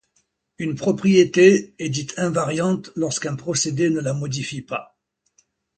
Une 0.57 0.73
propriété 0.73 1.75
est 1.77 1.89
dite 1.89 2.15
invariante 2.17 2.89
lorsqu'un 2.95 3.35
procédé 3.35 3.91
ne 3.91 3.99
la 3.99 4.13
modifie 4.15 4.63
pas. 4.63 4.97